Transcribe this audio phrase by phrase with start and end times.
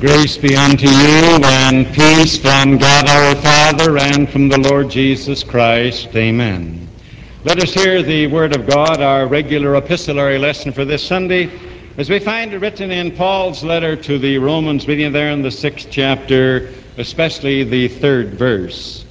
[0.00, 5.44] Grace be unto you and peace from God our Father and from the Lord Jesus
[5.44, 6.08] Christ.
[6.16, 6.88] Amen.
[7.44, 11.50] Let us hear the Word of God, our regular epistolary lesson for this Sunday,
[11.98, 15.50] as we find it written in Paul's letter to the Romans, beginning there in the
[15.50, 19.04] sixth chapter, especially the third verse.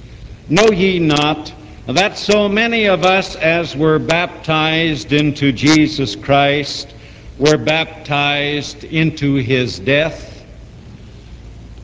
[0.48, 1.54] Know ye not
[1.86, 6.94] that so many of us as were baptized into Jesus Christ
[7.38, 10.39] were baptized into his death?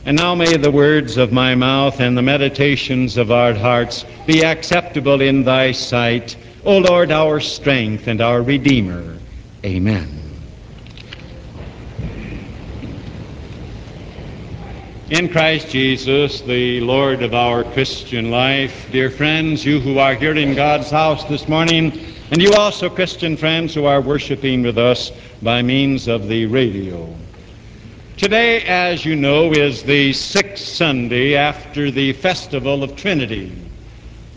[0.07, 4.41] And now may the words of my mouth and the meditations of our hearts be
[4.41, 9.17] acceptable in thy sight, O Lord, our strength and our Redeemer.
[9.65, 10.07] Amen.
[15.09, 20.37] In Christ Jesus, the Lord of our Christian life, dear friends, you who are here
[20.37, 21.91] in God's house this morning,
[22.31, 25.11] and you also, Christian friends, who are worshiping with us
[25.41, 27.13] by means of the radio.
[28.17, 33.55] Today, as you know, is the sixth Sunday after the festival of Trinity.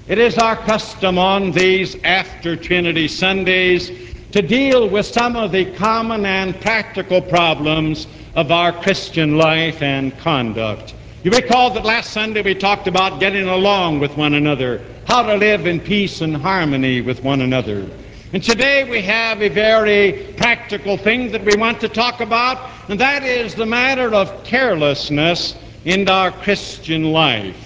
[0.06, 3.90] It is our custom on these after Trinity Sundays
[4.32, 10.16] to deal with some of the common and practical problems of our Christian life and
[10.18, 10.92] conduct.
[11.22, 15.36] You recall that last Sunday we talked about getting along with one another, how to
[15.36, 17.88] live in peace and harmony with one another.
[18.32, 23.00] And today we have a very practical thing that we want to talk about, and
[23.00, 27.56] that is the matter of carelessness in our Christian life.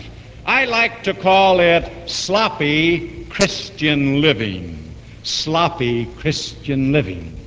[0.47, 4.95] I like to call it sloppy Christian living.
[5.23, 7.39] Sloppy Christian living.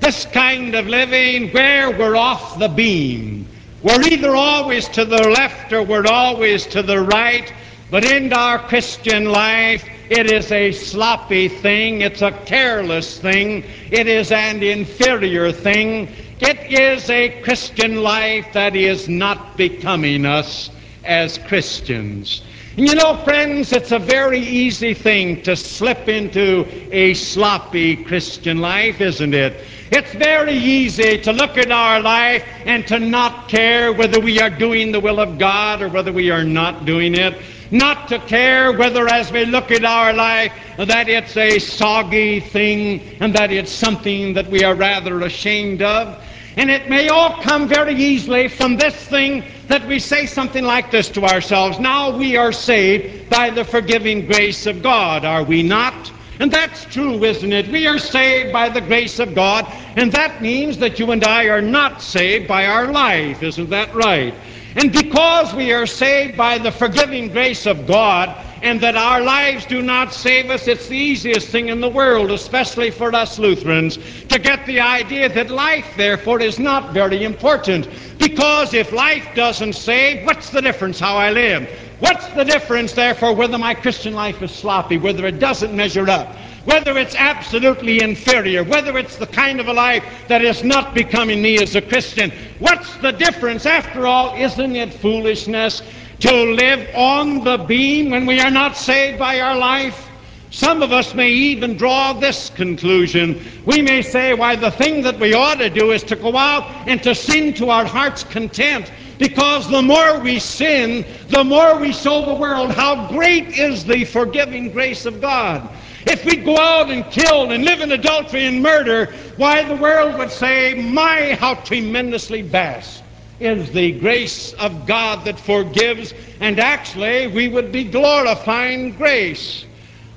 [0.00, 3.46] This kind of living where we're off the beam.
[3.82, 7.52] We're either always to the left or we're always to the right,
[7.90, 12.02] but in our Christian life, it is a sloppy thing.
[12.02, 13.64] It's a careless thing.
[13.90, 16.08] It is an inferior thing.
[16.38, 20.70] It is a Christian life that is not becoming us
[21.04, 22.42] as Christians.
[22.76, 29.00] You know, friends, it's a very easy thing to slip into a sloppy Christian life,
[29.00, 29.64] isn't it?
[29.90, 34.50] It's very easy to look at our life and to not care whether we are
[34.50, 37.40] doing the will of God or whether we are not doing it
[37.70, 43.00] not to care whether as we look at our life that it's a soggy thing
[43.20, 46.22] and that it's something that we are rather ashamed of.
[46.56, 50.90] And it may all come very easily from this thing that we say something like
[50.90, 51.78] this to ourselves.
[51.78, 56.12] Now we are saved by the forgiving grace of God, are we not?
[56.38, 57.68] And that's true, isn't it?
[57.68, 59.66] We are saved by the grace of God,
[59.96, 63.42] and that means that you and I are not saved by our life.
[63.42, 64.34] Isn't that right?
[64.76, 69.64] And because we are saved by the forgiving grace of God, and that our lives
[69.64, 73.98] do not save us, it's the easiest thing in the world, especially for us Lutherans,
[74.28, 77.88] to get the idea that life, therefore, is not very important.
[78.18, 81.68] Because if life doesn't save, what's the difference how I live?
[82.00, 86.36] What's the difference, therefore, whether my Christian life is sloppy, whether it doesn't measure up?
[86.66, 91.40] Whether it's absolutely inferior, whether it's the kind of a life that is not becoming
[91.40, 92.30] me as a Christian.
[92.58, 93.66] What's the difference?
[93.66, 95.80] After all, isn't it foolishness
[96.20, 100.08] to live on the beam when we are not saved by our life?
[100.50, 103.44] Some of us may even draw this conclusion.
[103.64, 106.88] We may say, why, the thing that we ought to do is to go out
[106.88, 108.90] and to sin to our heart's content.
[109.18, 114.04] Because the more we sin, the more we show the world how great is the
[114.04, 115.68] forgiving grace of God.
[116.06, 120.16] If we go out and kill and live in adultery and murder, why the world
[120.18, 123.02] would say, My, how tremendously vast
[123.40, 129.66] is the grace of God that forgives, and actually we would be glorifying grace.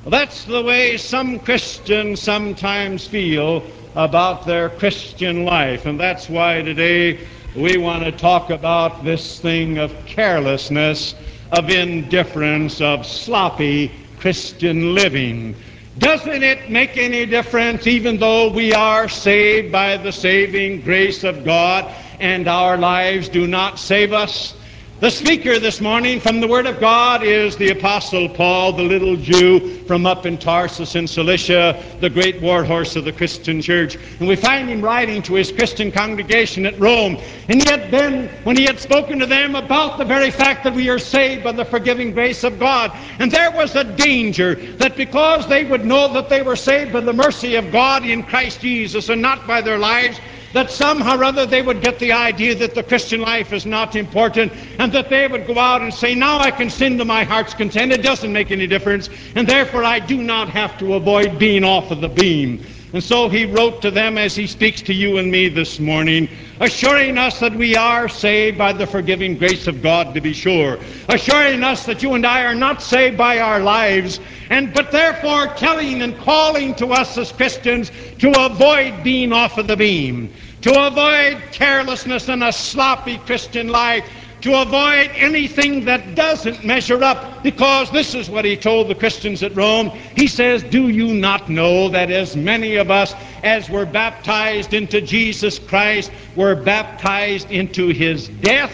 [0.06, 3.64] That's the way some Christians sometimes feel
[3.96, 9.80] about their Christian life, and that's why today we want to talk about this thing
[9.80, 11.16] of carelessness,
[11.52, 15.56] of indifference, of sloppy Christian living.
[16.00, 21.44] Doesn't it make any difference, even though we are saved by the saving grace of
[21.44, 24.56] God and our lives do not save us?
[25.00, 29.16] The speaker this morning from the Word of God is the Apostle Paul, the little
[29.16, 33.96] Jew from up in Tarsus in Cilicia, the great warhorse of the Christian church.
[34.19, 37.18] And we find him writing to his Christian congregation at Rome.
[37.48, 40.90] And had been, when he had spoken to them about the very fact that we
[40.90, 42.92] are saved by the forgiving grace of God.
[43.19, 47.00] And there was a danger that because they would know that they were saved by
[47.00, 50.19] the mercy of God in Christ Jesus and not by their lives,
[50.54, 53.96] that somehow or other they would get the idea that the Christian life is not
[53.96, 57.24] important and that they would go out and say, Now I can sin to my
[57.24, 57.92] heart's content.
[57.92, 61.92] It doesn't make any difference, and therefore I do not have to avoid being off
[61.92, 62.66] of the beam.
[62.91, 66.27] And so he wrote to them as he speaks to you and me this morning,
[66.59, 70.80] assuring us that we are saved by the forgiving grace of God to be sure,
[71.07, 74.19] assuring us that you and I are not saved by our lives,
[74.50, 79.68] and but therefore telling and calling to us as Christians to avoid being off of
[79.68, 84.09] the beam, to avoid carelessness and a sloppy Christian life,
[84.41, 89.44] to avoid anything that doesn't measure up, because this is what he told the Christians
[89.44, 89.89] at Rome.
[90.15, 93.13] He says, Do you not know that as many of us
[93.44, 98.74] as were baptized into Jesus Christ were baptized into his death?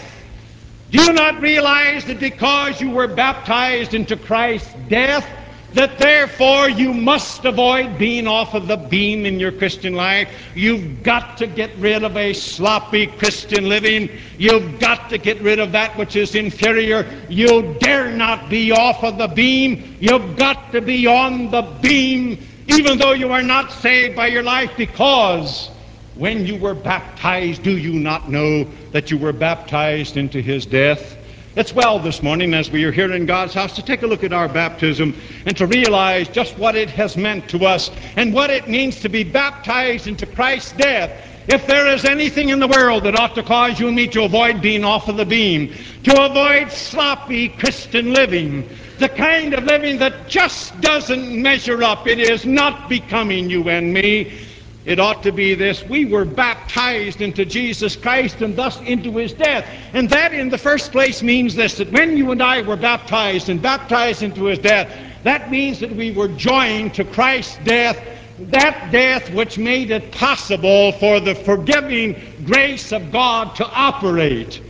[0.91, 5.27] Do you not realize that because you were baptized into Christ's death,
[5.75, 10.29] that therefore you must avoid being off of the beam in your Christian life.
[10.55, 14.09] You've got to get rid of a sloppy Christian living.
[14.37, 17.05] You've got to get rid of that which is inferior.
[17.27, 19.97] You dare not be off of the beam.
[19.99, 24.43] You've got to be on the beam, even though you are not saved by your
[24.43, 25.69] life, because
[26.15, 28.63] when you were baptized, do you not know
[28.93, 31.17] that you were baptized into his death?
[31.55, 34.25] It's well this morning as we are here in God's house to take a look
[34.25, 35.15] at our baptism
[35.45, 39.07] and to realize just what it has meant to us and what it means to
[39.07, 41.11] be baptized into Christ's death.
[41.47, 44.23] If there is anything in the world that ought to cause you and me to
[44.23, 45.73] avoid being off of the beam,
[46.03, 48.67] to avoid sloppy Christian living,
[48.99, 53.93] the kind of living that just doesn't measure up, it is not becoming you and
[53.93, 54.44] me.
[54.85, 59.33] It ought to be this we were baptized into Jesus Christ and thus into his
[59.33, 59.67] death.
[59.93, 63.49] And that, in the first place, means this that when you and I were baptized
[63.49, 67.99] and baptized into his death, that means that we were joined to Christ's death,
[68.39, 72.15] that death which made it possible for the forgiving
[72.45, 74.61] grace of God to operate.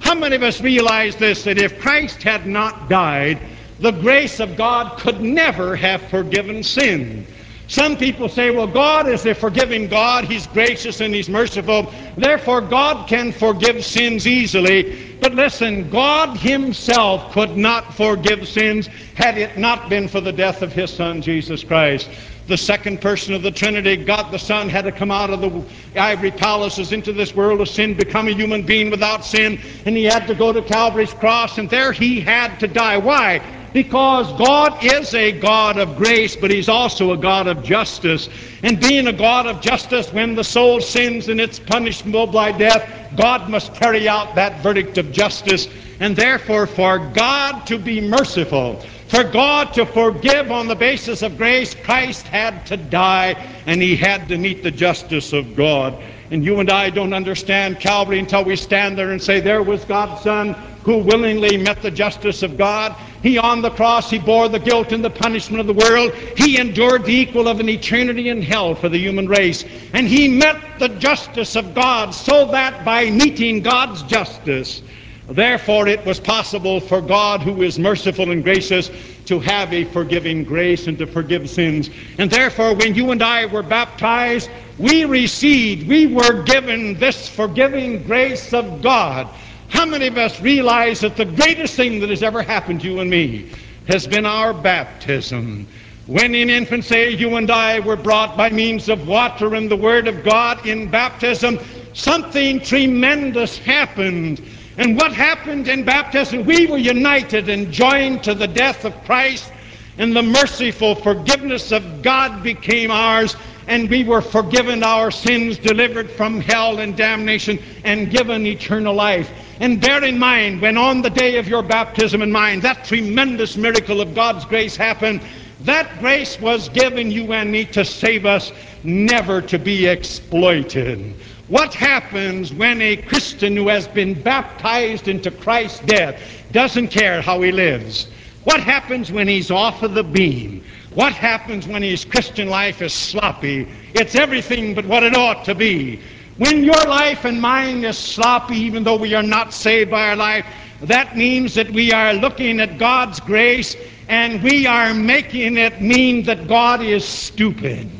[0.00, 3.38] How many of us realize this that if Christ had not died,
[3.78, 7.26] the grace of God could never have forgiven sin?
[7.72, 10.26] Some people say, well, God is a forgiving God.
[10.26, 11.90] He's gracious and He's merciful.
[12.18, 15.16] Therefore, God can forgive sins easily.
[15.22, 20.60] But listen, God Himself could not forgive sins had it not been for the death
[20.60, 22.10] of His Son, Jesus Christ.
[22.46, 25.64] The second person of the Trinity, God the Son, had to come out of the
[25.98, 30.04] ivory palaces into this world of sin, become a human being without sin, and He
[30.04, 32.98] had to go to Calvary's cross, and there He had to die.
[32.98, 33.40] Why?
[33.72, 38.28] Because God is a God of grace, but He's also a God of justice.
[38.62, 42.88] And being a God of justice, when the soul sins and it's punishable by death,
[43.16, 45.68] God must carry out that verdict of justice.
[46.00, 51.36] And therefore, for God to be merciful, for God to forgive on the basis of
[51.36, 53.32] grace, Christ had to die
[53.66, 56.02] and He had to meet the justice of God.
[56.32, 59.84] And you and I don't understand Calvary until we stand there and say, There was
[59.84, 62.96] God's Son who willingly met the justice of God.
[63.22, 66.14] He on the cross, he bore the guilt and the punishment of the world.
[66.38, 69.66] He endured the equal of an eternity in hell for the human race.
[69.92, 74.80] And he met the justice of God so that by meeting God's justice,
[75.28, 78.90] Therefore, it was possible for God, who is merciful and gracious,
[79.26, 81.90] to have a forgiving grace and to forgive sins.
[82.18, 88.02] And therefore, when you and I were baptized, we received, we were given this forgiving
[88.02, 89.28] grace of God.
[89.68, 93.00] How many of us realize that the greatest thing that has ever happened to you
[93.00, 93.50] and me
[93.86, 95.66] has been our baptism?
[96.06, 100.08] When in infancy you and I were brought by means of water and the Word
[100.08, 101.60] of God in baptism,
[101.94, 104.42] something tremendous happened.
[104.78, 106.44] And what happened in baptism?
[106.46, 109.52] We were united and joined to the death of Christ,
[109.98, 113.36] and the merciful forgiveness of God became ours,
[113.66, 119.30] and we were forgiven our sins, delivered from hell and damnation, and given eternal life.
[119.60, 123.56] And bear in mind, when on the day of your baptism and mine, that tremendous
[123.58, 125.20] miracle of God's grace happened,
[125.60, 128.52] that grace was given you and me to save us,
[128.82, 131.14] never to be exploited.
[131.52, 136.18] What happens when a Christian who has been baptized into Christ's death
[136.50, 138.06] doesn't care how he lives?
[138.44, 140.64] What happens when he's off of the beam?
[140.94, 143.68] What happens when his Christian life is sloppy?
[143.92, 146.00] It's everything but what it ought to be.
[146.38, 150.16] When your life and mine is sloppy, even though we are not saved by our
[150.16, 150.46] life,
[150.80, 153.76] that means that we are looking at God's grace
[154.08, 157.90] and we are making it mean that God is stupid.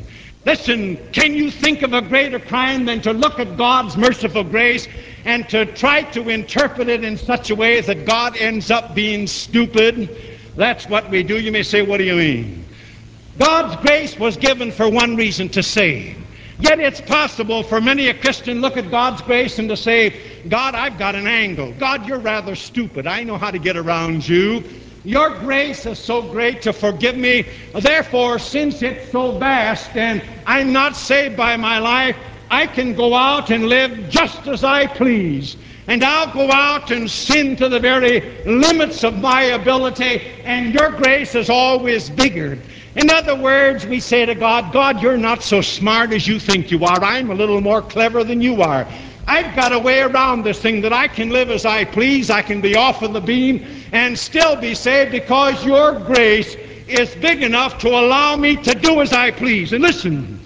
[0.44, 4.88] Listen, can you think of a greater crime than to look at God's merciful grace
[5.24, 9.28] and to try to interpret it in such a way that God ends up being
[9.28, 10.10] stupid?
[10.56, 11.38] That's what we do.
[11.38, 12.66] You may say, what do you mean?
[13.38, 16.18] God's grace was given for one reason, to save.
[16.58, 20.42] Yet it's possible for many a Christian to look at God's grace and to say,
[20.48, 21.72] God, I've got an angle.
[21.72, 23.06] God, you're rather stupid.
[23.06, 24.62] I know how to get around you.
[25.04, 27.46] Your grace is so great to forgive me.
[27.74, 32.16] Therefore, since it's so vast and I'm not saved by my life,
[32.50, 35.56] I can go out and live just as I please.
[35.88, 40.90] And I'll go out and sin to the very limits of my ability, and your
[40.90, 42.56] grace is always bigger.
[42.94, 46.70] In other words, we say to God, God, you're not so smart as you think
[46.70, 47.02] you are.
[47.02, 48.86] I'm a little more clever than you are.
[49.26, 52.30] I've got a way around this thing that I can live as I please.
[52.30, 56.56] I can be off of the beam and still be saved because your grace
[56.88, 59.72] is big enough to allow me to do as I please.
[59.72, 60.40] And listen,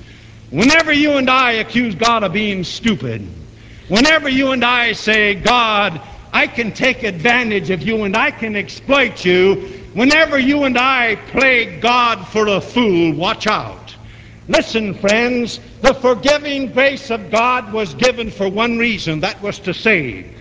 [0.51, 3.27] whenever you and I accuse God of being stupid,
[3.89, 6.01] whenever you and I say, God,
[6.33, 9.55] I can take advantage of you and I can exploit you,
[9.95, 13.86] whenever you and I play God for a fool, watch out.
[14.49, 19.75] Listen, friends, the forgiving grace of God was given for one reason that was to
[19.75, 20.33] save.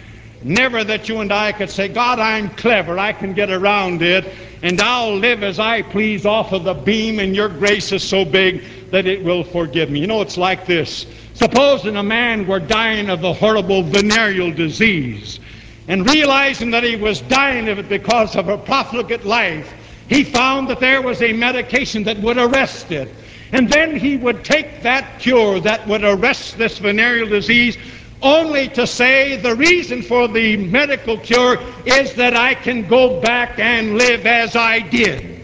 [0.44, 4.32] Never that you and I could say, God, I'm clever, I can get around it,
[4.62, 8.24] and I'll live as I please off of the beam, and your grace is so
[8.24, 10.02] big that it will forgive me.
[10.02, 11.08] You know, it's like this.
[11.34, 15.40] Supposing a man were dying of a horrible venereal disease,
[15.88, 19.74] and realizing that he was dying of it because of a profligate life,
[20.08, 23.10] he found that there was a medication that would arrest it.
[23.52, 27.78] And then he would take that cure that would arrest this venereal disease
[28.22, 33.60] only to say the reason for the medical cure is that I can go back
[33.60, 35.42] and live as I did.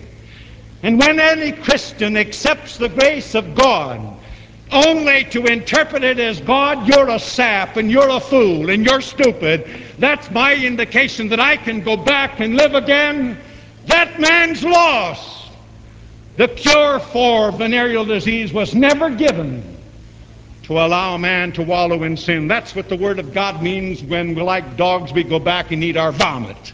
[0.84, 4.17] And when any Christian accepts the grace of God,
[4.72, 9.01] only to interpret it as God, you're a sap and you're a fool and you're
[9.01, 13.38] stupid, that's my indication that I can go back and live again.
[13.86, 15.40] That man's lost.
[16.38, 19.77] The cure for venereal disease was never given
[20.63, 22.47] to allow man to wallow in sin.
[22.47, 25.97] That's what the Word of God means when, like dogs, we go back and eat
[25.97, 26.73] our vomit.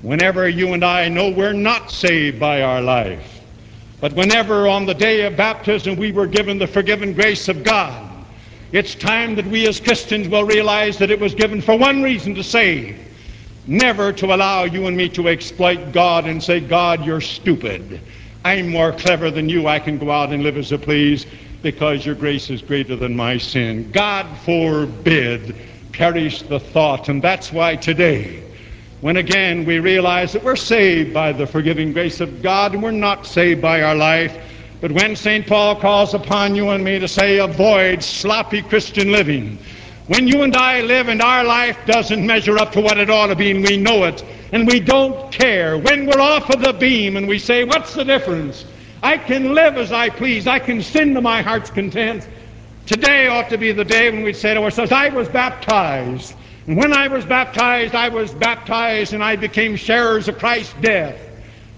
[0.00, 3.40] Whenever you and I know we're not saved by our life,
[4.00, 8.10] but whenever on the day of baptism we were given the forgiven grace of God,
[8.72, 12.34] it's time that we as Christians will realize that it was given for one reason
[12.34, 12.98] to save.
[13.66, 18.00] Never to allow you and me to exploit God and say, God, you're stupid.
[18.44, 19.66] I'm more clever than you.
[19.66, 21.26] I can go out and live as I please
[21.62, 23.90] because your grace is greater than my sin.
[23.90, 25.56] God forbid
[25.92, 27.08] perish the thought.
[27.08, 28.42] And that's why today,
[29.00, 32.90] when again we realize that we're saved by the forgiving grace of God and we're
[32.90, 34.36] not saved by our life,
[34.82, 35.46] but when St.
[35.46, 39.58] Paul calls upon you and me to say, avoid sloppy Christian living,
[40.06, 43.28] when you and I live and our life doesn't measure up to what it ought
[43.28, 45.78] to be and we know it, and we don't care.
[45.78, 48.66] When we're off of the beam and we say, What's the difference?
[49.02, 50.46] I can live as I please.
[50.46, 52.28] I can sin to my heart's content.
[52.86, 56.34] Today ought to be the day when we say to ourselves, I was baptized.
[56.66, 61.18] And when I was baptized, I was baptized and I became sharers of Christ's death.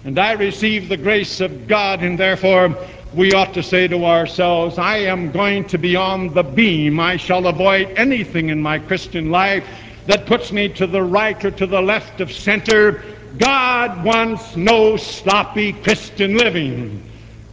[0.03, 2.77] And I received the grace of God, and therefore
[3.13, 6.99] we ought to say to ourselves, I am going to be on the beam.
[6.99, 9.65] I shall avoid anything in my Christian life
[10.07, 13.03] that puts me to the right or to the left of center.
[13.37, 17.03] God wants no sloppy Christian living.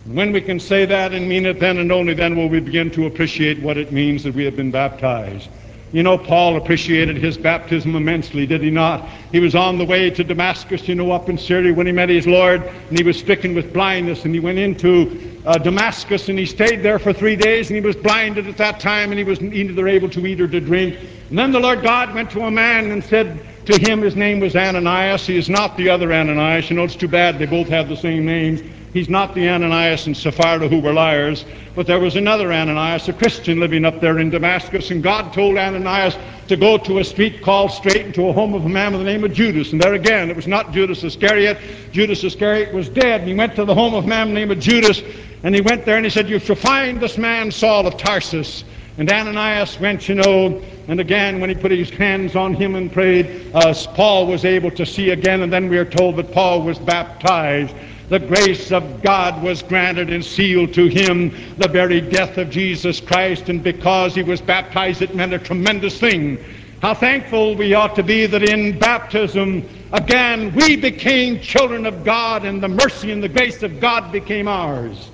[0.06, 2.90] When we can say that and mean it, then and only then will we begin
[2.90, 5.48] to appreciate what it means that we have been baptized.
[5.92, 9.08] You know, Paul appreciated his baptism immensely, did he not?
[9.30, 12.08] He was on the way to Damascus, you know, up in Syria when he met
[12.08, 16.38] his Lord, and he was stricken with blindness, and he went into uh, Damascus, and
[16.38, 19.24] he stayed there for three days, and he was blinded at that time, and he
[19.24, 20.98] was neither able to eat or to drink.
[21.28, 24.40] And then the Lord God went to a man and said to him, his name
[24.40, 25.26] was Ananias.
[25.26, 26.70] He is not the other Ananias.
[26.70, 28.62] You know, it's too bad they both have the same names.
[28.94, 33.12] He's not the Ananias and Sapphira who were liars, but there was another Ananias, a
[33.12, 37.42] Christian living up there in Damascus, and God told Ananias to go to a street
[37.42, 39.72] called Straight and to a home of a man by the name of Judas.
[39.72, 41.58] And there again, it was not Judas Iscariot.
[41.90, 44.38] Judas Iscariot was dead, and he went to the home of a man by the
[44.38, 45.02] name of Judas,
[45.42, 48.62] and he went there and he said, You shall find this man Saul of Tarsus.
[48.96, 52.92] And Ananias went, you know, and again, when he put his hands on him and
[52.92, 56.62] prayed, uh, Paul was able to see again, and then we are told that Paul
[56.62, 57.74] was baptized
[58.14, 63.00] the grace of God was granted and sealed to him the very death of Jesus
[63.00, 66.38] Christ, and because he was baptized, it meant a tremendous thing.
[66.80, 72.44] How thankful we ought to be that in baptism, again, we became children of God,
[72.44, 75.10] and the mercy and the grace of God became ours.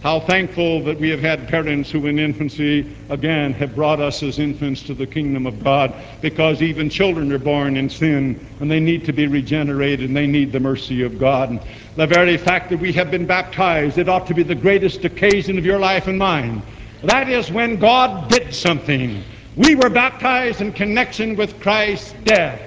[0.00, 4.38] How thankful that we have had parents who in infancy, again, have brought us as
[4.38, 8.78] infants to the kingdom of God because even children are born in sin and they
[8.78, 11.60] need to be regenerated and they need the mercy of God.
[11.96, 15.58] The very fact that we have been baptized, it ought to be the greatest occasion
[15.58, 16.62] of your life and mine.
[17.02, 19.24] That is when God did something.
[19.56, 22.60] We were baptized in connection with Christ's death.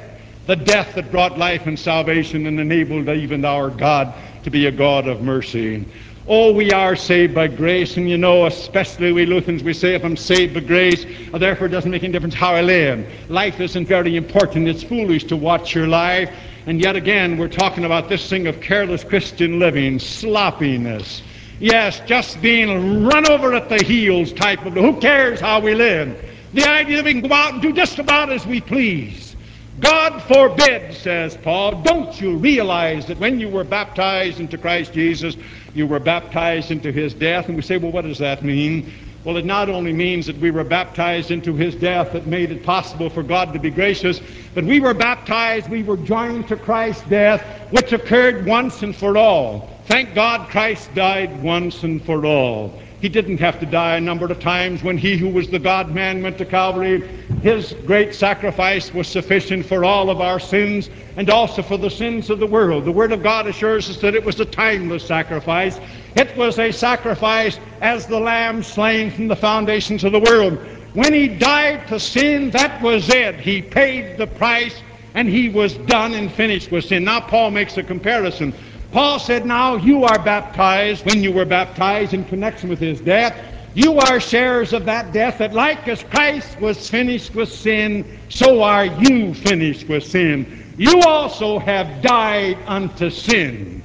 [0.48, 4.72] the death that brought life and salvation and enabled even our God to be a
[4.72, 5.86] God of mercy.
[6.28, 10.06] Oh, we are saved by grace, and you know, especially we Lutherans, we say, if
[10.06, 13.12] I'm saved by grace, uh, therefore it doesn't make any difference how I live.
[13.28, 14.68] Life isn't very important.
[14.68, 16.30] It's foolish to watch your life.
[16.68, 21.24] And yet again, we're talking about this thing of careless Christian living, sloppiness.
[21.60, 26.24] Yes, just being run over at the heels type of, who cares how we live?
[26.54, 29.36] The idea that we can go out and do just about as we please.
[29.80, 35.36] God forbid, says Paul, don't you realize that when you were baptized into Christ Jesus,
[35.74, 37.48] you were baptized into his death?
[37.48, 38.92] And we say, well, what does that mean?
[39.24, 42.64] Well, it not only means that we were baptized into his death that made it
[42.64, 44.20] possible for God to be gracious,
[44.56, 49.18] but we were baptized, we were joined to Christ's death, which occurred once and for
[49.18, 49.70] all.
[49.86, 52.82] Thank God Christ died once and for all.
[53.02, 55.90] He didn't have to die a number of times when he who was the God
[55.90, 57.02] man went to Calvary.
[57.42, 62.30] His great sacrifice was sufficient for all of our sins and also for the sins
[62.30, 62.86] of the world.
[62.86, 65.80] The Word of God assures us that it was a timeless sacrifice.
[66.16, 70.60] It was a sacrifice as the lamb slain from the foundations of the world.
[70.94, 73.40] When he died to sin, that was it.
[73.40, 74.80] He paid the price
[75.16, 77.06] and he was done and finished with sin.
[77.06, 78.54] Now Paul makes a comparison.
[78.92, 83.36] Paul said, Now you are baptized when you were baptized in connection with his death.
[83.74, 88.62] You are sharers of that death that, like as Christ was finished with sin, so
[88.62, 90.74] are you finished with sin.
[90.78, 93.82] You also have died unto sin.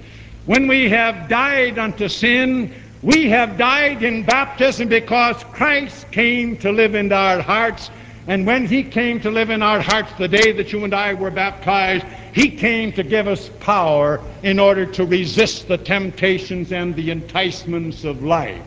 [0.47, 6.73] When we have died unto sin, we have died in baptism because Christ came to
[6.73, 7.91] live in our hearts.
[8.27, 11.15] And when He came to live in our hearts the day that you and I
[11.15, 16.95] were baptized, He came to give us power in order to resist the temptations and
[16.95, 18.63] the enticements of life.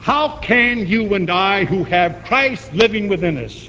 [0.00, 3.68] How can you and I, who have Christ living within us,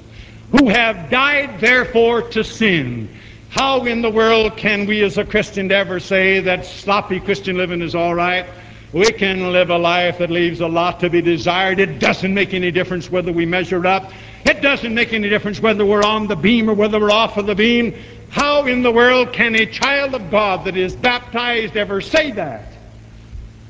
[0.50, 3.08] who have died therefore to sin,
[3.48, 7.82] how in the world can we as a Christian ever say that sloppy Christian living
[7.82, 8.46] is all right?
[8.94, 11.78] We can live a life that leaves a lot to be desired.
[11.80, 14.10] It doesn't make any difference whether we measure up.
[14.44, 17.46] It doesn't make any difference whether we're on the beam or whether we're off of
[17.46, 17.94] the beam.
[18.30, 22.72] How in the world can a child of God that is baptized ever say that?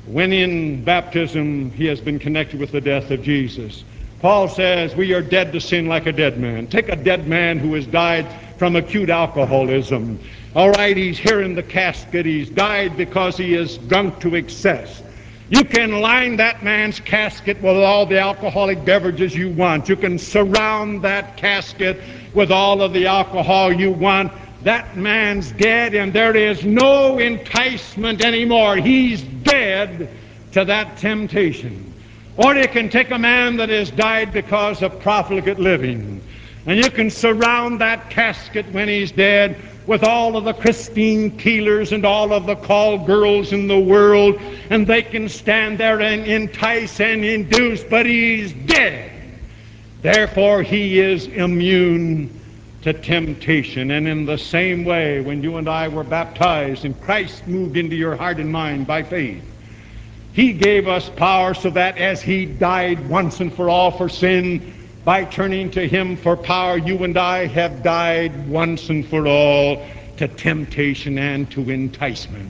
[0.05, 3.83] When in baptism he has been connected with the death of Jesus.
[4.19, 6.67] Paul says we are dead to sin like a dead man.
[6.67, 8.25] Take a dead man who has died
[8.57, 10.19] from acute alcoholism.
[10.55, 12.25] All right, he's here in the casket.
[12.25, 15.03] He's died because he is drunk to excess.
[15.49, 19.89] You can line that man's casket with all the alcoholic beverages you want.
[19.89, 21.99] You can surround that casket
[22.33, 24.31] with all of the alcohol you want.
[24.63, 28.77] That man's dead, and there is no enticement anymore.
[28.77, 30.09] He's dead
[30.53, 31.93] to that temptation.
[32.37, 36.21] Or you can take a man that has died because of profligate living,
[36.65, 41.91] and you can surround that casket when he's dead with all of the Christine Keelers
[41.91, 46.25] and all of the call girls in the world, and they can stand there and
[46.25, 49.11] entice and induce, but he's dead.
[50.01, 52.39] Therefore, he is immune
[52.81, 53.91] to temptation.
[53.91, 57.95] And in the same way, when you and I were baptized and Christ moved into
[57.95, 59.43] your heart and mind by faith,
[60.33, 64.82] he gave us power so that as he died once and for all for sin,
[65.05, 69.85] by turning to him for power, you and I have died once and for all
[70.17, 72.49] to temptation and to enticement.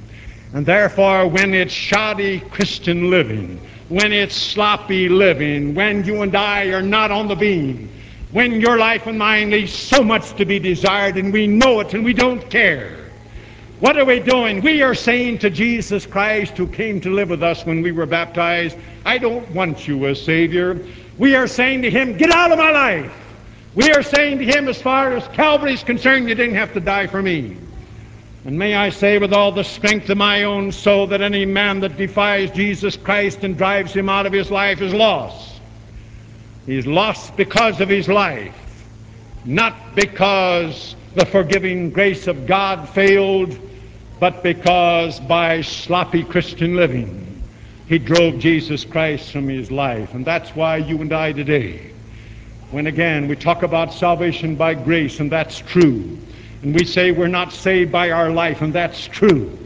[0.54, 6.66] And therefore, when it's shoddy Christian living, when it's sloppy living, when you and I
[6.68, 7.90] are not on the beam,
[8.32, 11.94] when your life and mine leaves so much to be desired and we know it
[11.94, 12.98] and we don't care.
[13.80, 14.62] What are we doing?
[14.62, 18.06] We are saying to Jesus Christ, who came to live with us when we were
[18.06, 20.80] baptized, I don't want you as Savior.
[21.18, 23.14] We are saying to Him, Get out of my life.
[23.76, 26.80] We are saying to Him, as far as Calvary is concerned, you didn't have to
[26.80, 27.58] die for me.
[28.46, 31.80] And may I say with all the strength of my own soul that any man
[31.80, 35.62] that defies Jesus Christ and drives him out of his life is lost.
[36.66, 38.56] He's lost because of his life,
[39.46, 43.58] not because the forgiving grace of God failed,
[44.20, 47.33] but because by sloppy Christian living
[47.88, 50.14] he drove Jesus Christ from his life.
[50.14, 51.92] And that's why you and I today,
[52.72, 56.18] when again we talk about salvation by grace, and that's true,
[56.62, 59.58] and we say we're not saved by our life, and that's true.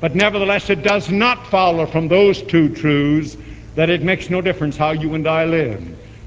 [0.00, 3.36] But nevertheless, it does not follow from those two truths
[3.74, 5.82] that it makes no difference how you and I live.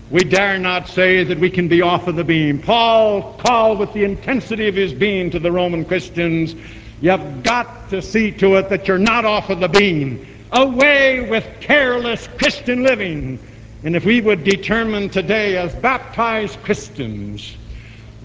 [0.09, 2.61] We dare not say that we can be off of the beam.
[2.61, 6.55] Paul called with the intensity of his being to the Roman Christians,
[7.01, 10.25] you've got to see to it that you're not off of the beam.
[10.51, 13.39] Away with careless Christian living.
[13.83, 17.55] And if we would determine today as baptized Christians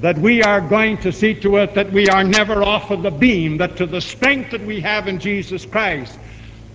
[0.00, 3.10] that we are going to see to it that we are never off of the
[3.10, 6.18] beam, that to the strength that we have in Jesus Christ,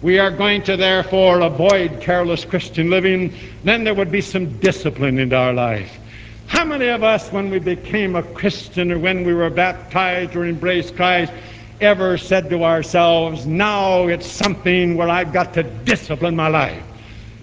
[0.01, 3.33] we are going to therefore avoid careless Christian living.
[3.63, 5.91] Then there would be some discipline in our life.
[6.47, 10.45] How many of us, when we became a Christian or when we were baptized or
[10.45, 11.33] embraced Christ,
[11.81, 16.83] ever said to ourselves, now it's something where I've got to discipline my life?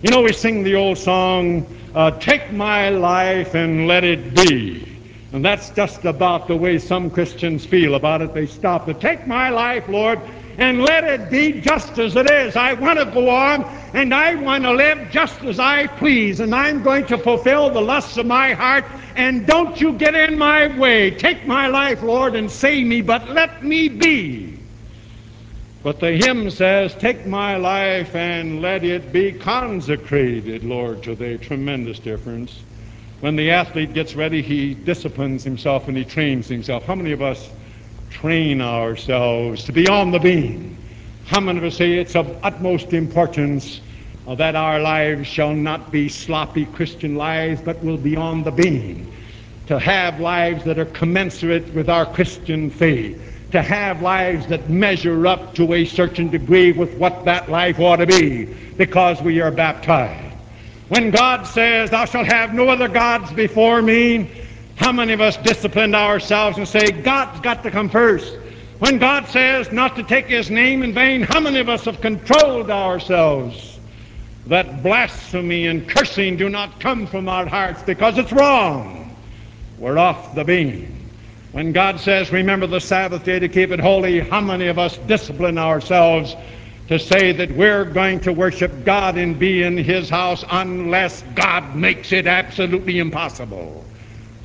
[0.03, 4.87] You know, we sing the old song, uh, Take my life and let it be.
[5.33, 8.35] And that's just about the way some Christians feel about it.
[8.35, 10.21] They stop to take my life, Lord,
[10.59, 12.57] and let it be just as it is.
[12.57, 16.55] I want to go on and I want to live just as I please, and
[16.55, 18.85] I'm going to fulfill the lusts of my heart.
[19.17, 21.11] And don't you get in my way.
[21.11, 24.59] Take my life, Lord, and save me, but let me be.
[25.83, 31.37] But the hymn says, Take my life and let it be consecrated, Lord, to thee.
[31.37, 32.59] Tremendous difference.
[33.21, 36.85] When the athlete gets ready, he disciplines himself and he trains himself.
[36.85, 37.51] How many of us
[38.15, 40.77] train ourselves to be on the beam.
[41.27, 43.81] How many of us say it's of utmost importance
[44.27, 48.53] uh, that our lives shall not be sloppy Christian lives, but will be on the
[48.53, 49.13] beam?
[49.67, 53.21] To have lives that are commensurate with our Christian faith.
[53.51, 57.97] To have lives that measure up to a certain degree with what that life ought
[57.97, 58.45] to be,
[58.77, 60.37] because we are baptized.
[60.89, 64.31] When God says, Thou shalt have no other gods before me,
[64.77, 68.37] how many of us disciplined ourselves and say, God's got to come first?
[68.81, 72.01] When God says not to take His name in vain, how many of us have
[72.01, 73.79] controlled ourselves?
[74.47, 79.17] That blasphemy and cursing do not come from our hearts because it's wrong.
[79.79, 81.09] We're off the beam.
[81.53, 84.99] When God says, remember the Sabbath day to keep it holy, how many of us
[85.07, 86.35] discipline ourselves
[86.89, 91.77] to say that we're going to worship God and be in His house unless God
[91.77, 93.85] makes it absolutely impossible?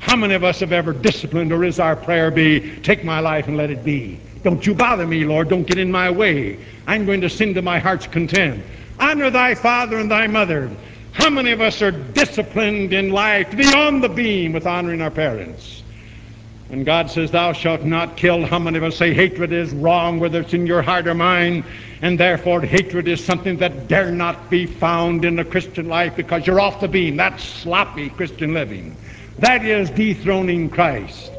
[0.00, 3.46] How many of us have ever disciplined, or is our prayer be, take my life
[3.48, 4.18] and let it be?
[4.42, 5.50] Don't you bother me, Lord.
[5.50, 6.58] Don't get in my way.
[6.86, 8.64] I'm going to sing to my heart's content.
[8.98, 10.70] Honor thy father and thy mother.
[11.12, 15.02] How many of us are disciplined in life to be on the beam with honoring
[15.02, 15.82] our parents?
[16.68, 20.20] When God says, Thou shalt not kill, how many of us say hatred is wrong,
[20.20, 21.64] whether it's in your heart or mine,
[22.00, 26.46] and therefore hatred is something that dare not be found in a Christian life because
[26.46, 27.16] you're off the beam?
[27.16, 28.96] That's sloppy Christian living.
[29.40, 31.32] That is dethroning Christ.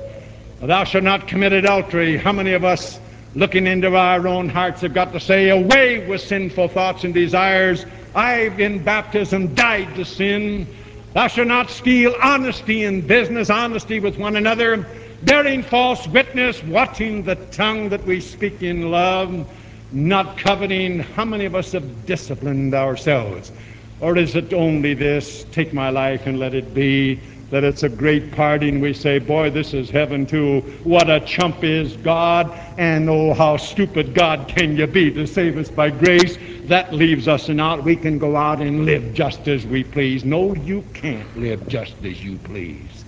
[0.59, 2.17] Thou shalt not commit adultery.
[2.17, 2.99] How many of us,
[3.35, 7.85] looking into our own hearts, have got to say, away with sinful thoughts and desires?
[8.15, 10.65] I've in baptism died to sin.
[11.13, 14.83] Thou shalt not steal honesty in business, honesty with one another,
[15.21, 19.47] bearing false witness, watching the tongue that we speak in love,
[19.91, 21.01] not coveting.
[21.01, 23.51] How many of us have disciplined ourselves?
[23.99, 27.19] Or is it only this, take my life and let it be?
[27.51, 30.61] That it's a great party and we say, boy, this is heaven too.
[30.85, 32.49] What a chump is God.
[32.77, 36.37] And oh, how stupid God can you be to save us by grace.
[36.63, 37.83] That leaves us and out.
[37.83, 40.23] We can go out and live just as we please.
[40.23, 43.03] No, you can't live just as you please.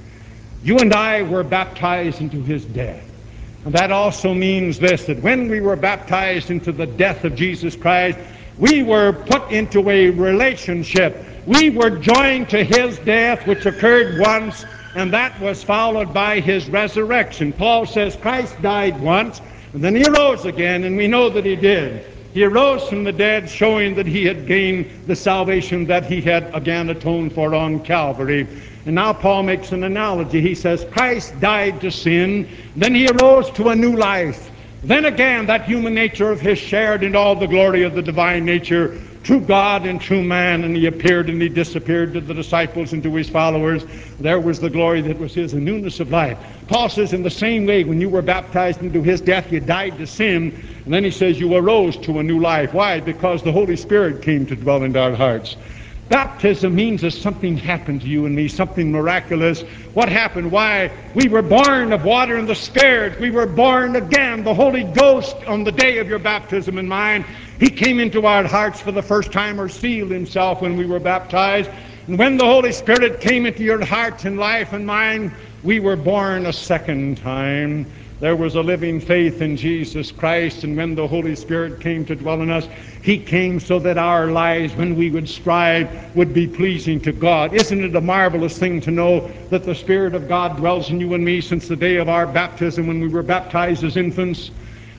[0.62, 3.10] You and I were baptized into his death.
[3.64, 7.78] And that also means this, that when we were baptized into the death of Jesus
[7.78, 8.20] Christ,
[8.58, 14.66] we were put into a relationship we were joined to his death, which occurred once,
[14.96, 17.52] and that was followed by his resurrection.
[17.52, 19.42] Paul says Christ died once,
[19.74, 22.06] and then he arose again, and we know that he did.
[22.34, 26.50] He arose from the dead, showing that he had gained the salvation that he had
[26.56, 28.48] again atoned for on Calvary.
[28.86, 30.42] And now Paul makes an analogy.
[30.42, 34.50] He says, Christ died to sin, then he arose to a new life.
[34.84, 38.46] Then again, that human nature of his shared in all the glory of the divine
[38.46, 42.94] nature true God and true man, and he appeared and he disappeared to the disciples
[42.94, 43.86] and to his followers.
[44.20, 46.38] There was the glory that was his, the newness of life.
[46.68, 49.98] Paul says, in the same way, when you were baptized into his death, you died
[49.98, 52.74] to sin, and then he says you arose to a new life.
[52.74, 53.00] Why?
[53.00, 55.56] Because the Holy Spirit came to dwell in our hearts.
[56.10, 59.62] Baptism means that something happened to you and me, something miraculous.
[59.94, 60.52] What happened?
[60.52, 60.92] Why?
[61.16, 63.20] We were born of water and the Spirit.
[63.20, 64.44] We were born again.
[64.44, 67.26] The Holy Ghost on the day of your baptism and mine
[67.60, 71.00] he came into our hearts for the first time or sealed himself when we were
[71.00, 71.70] baptized.
[72.08, 75.96] And when the Holy Spirit came into your heart and life and mine, we were
[75.96, 77.86] born a second time.
[78.20, 82.16] There was a living faith in Jesus Christ, and when the Holy Spirit came to
[82.16, 82.70] dwell in us,
[83.02, 87.54] He came so that our lives, when we would strive, would be pleasing to God.
[87.54, 91.14] Isn't it a marvelous thing to know that the Spirit of God dwells in you
[91.14, 94.52] and me since the day of our baptism when we were baptized as infants?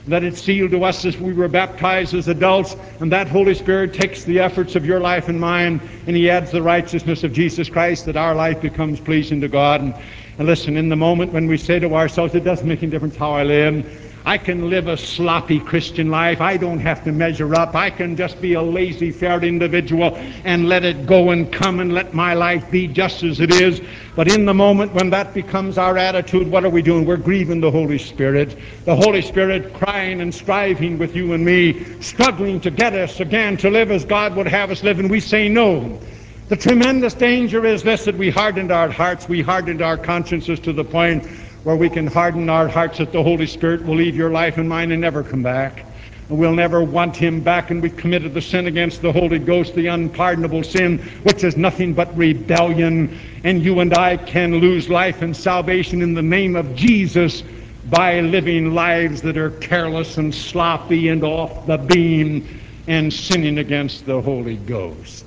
[0.07, 3.93] That it's sealed to us as we were baptized as adults, and that Holy Spirit
[3.93, 7.69] takes the efforts of your life and mine, and He adds the righteousness of Jesus
[7.69, 9.81] Christ, that our life becomes pleasing to God.
[9.81, 9.95] And
[10.37, 13.15] And listen, in the moment when we say to ourselves, it doesn't make any difference
[13.15, 13.85] how I live,
[14.27, 16.41] I can live a sloppy Christian life.
[16.41, 17.75] I don't have to measure up.
[17.75, 22.15] I can just be a laissez-faire individual and let it go and come and let
[22.15, 23.81] my life be just as it is.
[24.15, 27.05] But in the moment when that becomes our attitude, what are we doing?
[27.05, 28.57] We're grieving the Holy Spirit.
[28.85, 33.57] The Holy Spirit crying and striving with you and me, struggling to get us again
[33.57, 35.99] to live as God would have us live, and we say no.
[36.47, 40.73] The tremendous danger is this that we hardened our hearts, we hardened our consciences to
[40.73, 41.27] the point
[41.65, 44.69] where we can harden our hearts that the Holy Spirit will leave your life and
[44.69, 45.83] mine and never come back.
[46.29, 49.73] And we'll never want him back, and we've committed the sin against the Holy Ghost,
[49.73, 53.19] the unpardonable sin, which is nothing but rebellion.
[53.43, 57.43] And you and I can lose life and salvation in the name of Jesus
[57.89, 64.05] by living lives that are careless and sloppy and off the beam and sinning against
[64.05, 65.25] the Holy Ghost.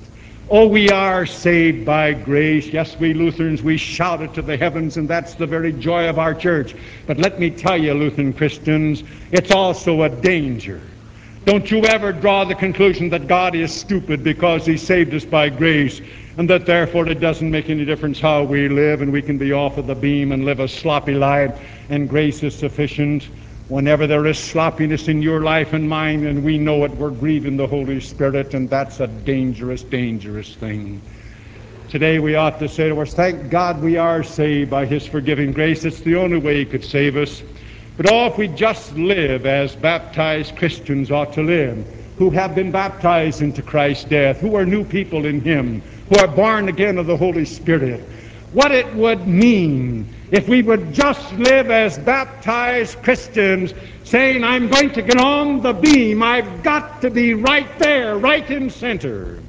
[0.51, 2.65] Oh, we are saved by grace.
[2.69, 6.17] Yes, we Lutherans, we shout it to the heavens, and that's the very joy of
[6.17, 6.73] our church.
[7.05, 10.81] But let me tell you, Lutheran Christians, it's also a danger.
[11.45, 15.49] Don't you ever draw the conclusion that God is stupid because He saved us by
[15.49, 16.01] grace,
[16.37, 19.53] and that therefore it doesn't make any difference how we live, and we can be
[19.53, 23.29] off of the beam and live a sloppy life, and grace is sufficient.
[23.69, 27.55] Whenever there is sloppiness in your life and mine, and we know it, we're grieving
[27.55, 30.99] the Holy Spirit, and that's a dangerous, dangerous thing.
[31.87, 35.51] Today we ought to say to us, thank God we are saved by His forgiving
[35.51, 35.85] grace.
[35.85, 37.43] It's the only way He could save us.
[37.95, 41.77] But oh, if we just live as baptized Christians ought to live,
[42.17, 46.27] who have been baptized into Christ's death, who are new people in Him, who are
[46.27, 48.03] born again of the Holy Spirit,
[48.51, 54.91] what it would mean if we would just live as baptized Christians, saying, I'm going
[54.93, 59.39] to get on the beam, I've got to be right there, right in center.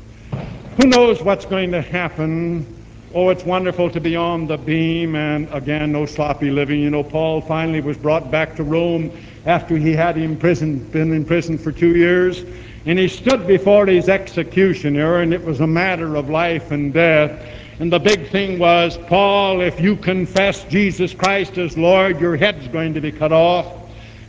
[0.76, 2.66] Who knows what's going to happen?
[3.12, 6.80] Oh, it's wonderful to be on the beam, and again, no sloppy living.
[6.80, 9.10] You know, Paul finally was brought back to Rome
[9.46, 12.44] after he had imprisoned, been in prison for two years,
[12.86, 17.59] and he stood before his executioner, and it was a matter of life and death.
[17.80, 22.68] And the big thing was, Paul, if you confess Jesus Christ as Lord, your head's
[22.68, 23.74] going to be cut off.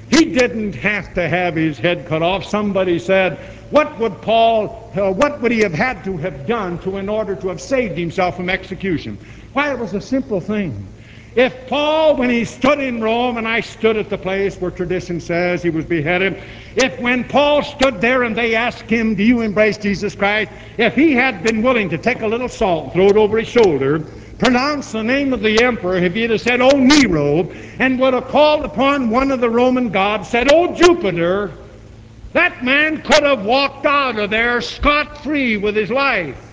[0.09, 2.45] He didn't have to have his head cut off.
[2.45, 3.37] Somebody said,
[3.69, 7.35] what would Paul, uh, what would he have had to have done to in order
[7.35, 9.17] to have saved himself from execution?
[9.51, 10.87] Why, it was a simple thing.
[11.35, 15.21] If Paul, when he stood in Rome, and I stood at the place where tradition
[15.21, 16.43] says he was beheaded,
[16.75, 20.51] if when Paul stood there and they asked him, Do you embrace Jesus Christ?
[20.77, 23.99] If he had been willing to take a little salt, throw it over his shoulder,
[24.39, 28.27] pronounce the name of the emperor, if he had said, Oh Nero, and would have
[28.27, 31.53] called upon one of the Roman gods, said, Oh Jupiter,
[32.33, 36.50] that man could have walked out of there scot free with his life.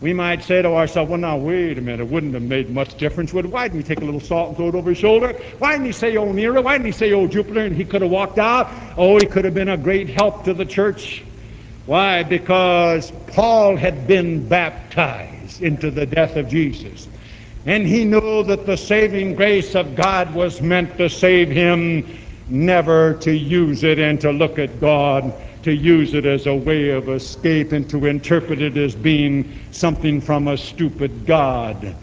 [0.00, 2.00] We might say to ourselves, well, now, wait a minute.
[2.00, 3.34] It wouldn't have made much difference.
[3.34, 5.34] Would Why didn't he take a little salt and throw it over his shoulder?
[5.58, 6.62] Why didn't he say, oh, Nero?
[6.62, 7.60] Why didn't he say, oh, Jupiter?
[7.60, 8.70] And he could have walked out.
[8.96, 11.22] Oh, he could have been a great help to the church.
[11.84, 12.22] Why?
[12.22, 17.06] Because Paul had been baptized into the death of Jesus.
[17.66, 22.06] And he knew that the saving grace of God was meant to save him,
[22.48, 26.90] never to use it and to look at God to use it as a way
[26.90, 31.94] of escape and to interpret it as being something from a stupid God.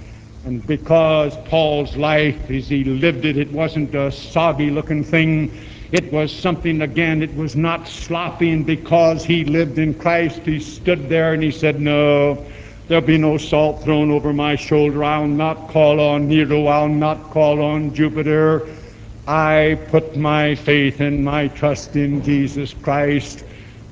[0.45, 5.51] And because Paul's life, as he lived it, it wasn't a soggy looking thing.
[5.91, 8.51] It was something, again, it was not sloppy.
[8.51, 12.45] And because he lived in Christ, he stood there and he said, No,
[12.87, 15.03] there'll be no salt thrown over my shoulder.
[15.03, 16.67] I'll not call on Nero.
[16.67, 18.67] I'll not call on Jupiter.
[19.27, 23.43] I put my faith and my trust in Jesus Christ.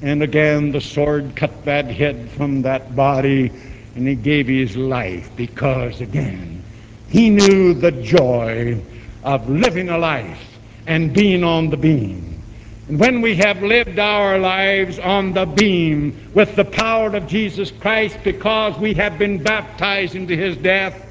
[0.06, 3.52] And again, the sword cut that head from that body,
[3.96, 6.62] and he gave his life because, again,
[7.10, 8.80] he knew the joy
[9.24, 12.40] of living a life and being on the beam.
[12.88, 17.72] And when we have lived our lives on the beam with the power of Jesus
[17.72, 21.05] Christ because we have been baptized into his death,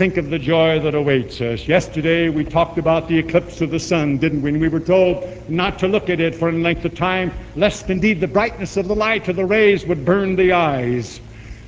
[0.00, 1.68] think of the joy that awaits us.
[1.68, 4.48] Yesterday we talked about the eclipse of the sun, didn't we?
[4.48, 7.90] And we were told not to look at it for a length of time, lest
[7.90, 11.20] indeed the brightness of the light or the rays would burn the eyes.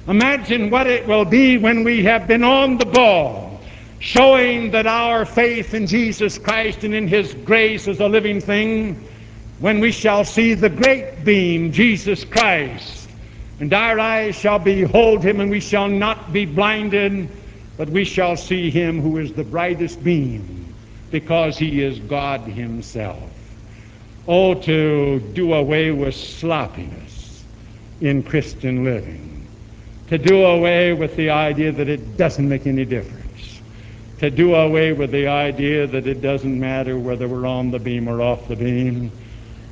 [0.08, 3.60] Imagine what it will be when we have been on the ball,
[3.98, 9.06] showing that our faith in Jesus Christ and in His grace is a living thing,
[9.58, 13.10] when we shall see the great beam, Jesus Christ,
[13.60, 17.28] and our eyes shall behold Him and we shall not be blinded
[17.76, 20.74] but we shall see him who is the brightest beam
[21.10, 23.30] because he is God himself.
[24.28, 27.44] Oh, to do away with sloppiness
[28.00, 29.46] in Christian living,
[30.08, 33.62] to do away with the idea that it doesn't make any difference.
[34.18, 38.08] to do away with the idea that it doesn't matter whether we're on the beam
[38.08, 39.10] or off the beam.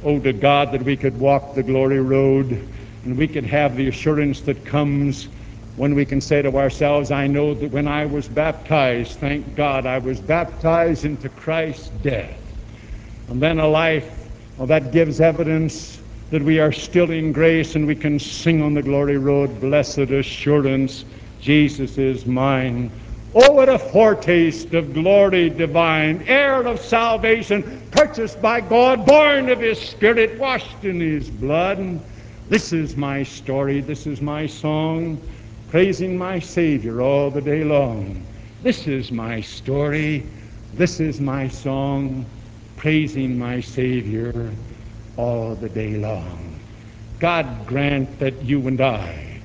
[0.02, 2.68] Oh, to God that we could walk the glory road
[3.04, 5.28] and we could have the assurance that comes
[5.80, 9.86] when we can say to ourselves, I know that when I was baptized, thank God,
[9.86, 12.38] I was baptized into Christ's death.
[13.28, 15.98] And then a life well, that gives evidence
[16.32, 20.10] that we are still in grace and we can sing on the glory road, blessed
[20.10, 21.06] assurance,
[21.40, 22.90] Jesus is mine.
[23.34, 29.60] Oh, what a foretaste of glory divine, heir of salvation, purchased by God, born of
[29.60, 32.02] His Spirit, washed in His blood.
[32.50, 35.18] This is my story, this is my song,
[35.70, 38.26] praising my Savior all the day long.
[38.62, 40.26] This is my story,
[40.74, 42.26] this is my song,
[42.76, 44.50] praising my Savior
[45.16, 46.58] all the day long.
[47.20, 49.40] God grant that you and I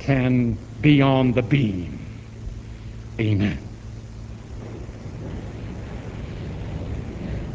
[0.00, 1.94] can be on the beam
[3.20, 3.58] Amen.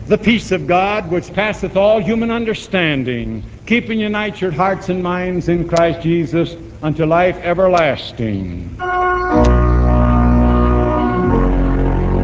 [0.08, 5.04] The peace of God, which passeth all human understanding, keep and unite your hearts and
[5.04, 8.78] minds in Christ Jesus unto life everlasting.